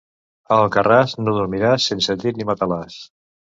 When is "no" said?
1.25-1.35